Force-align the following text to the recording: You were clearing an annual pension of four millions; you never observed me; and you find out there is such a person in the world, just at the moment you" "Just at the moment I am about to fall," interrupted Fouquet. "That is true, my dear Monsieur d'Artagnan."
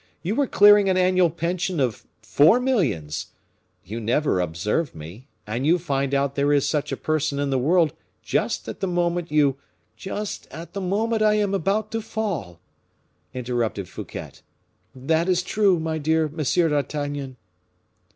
You 0.23 0.33
were 0.33 0.47
clearing 0.47 0.89
an 0.89 0.97
annual 0.97 1.29
pension 1.29 1.79
of 1.79 2.07
four 2.23 2.59
millions; 2.59 3.27
you 3.83 3.99
never 3.99 4.41
observed 4.41 4.95
me; 4.95 5.27
and 5.45 5.63
you 5.63 5.77
find 5.77 6.15
out 6.15 6.33
there 6.33 6.51
is 6.51 6.67
such 6.67 6.91
a 6.91 6.97
person 6.97 7.37
in 7.37 7.51
the 7.51 7.59
world, 7.59 7.93
just 8.23 8.67
at 8.67 8.79
the 8.79 8.87
moment 8.87 9.29
you" 9.31 9.57
"Just 10.09 10.47
at 10.49 10.73
the 10.73 10.81
moment 10.81 11.21
I 11.21 11.35
am 11.35 11.53
about 11.53 11.91
to 11.91 12.01
fall," 12.01 12.59
interrupted 13.35 13.87
Fouquet. 13.87 14.31
"That 14.95 15.29
is 15.29 15.43
true, 15.43 15.79
my 15.79 15.99
dear 15.99 16.27
Monsieur 16.27 16.67
d'Artagnan." 16.67 17.37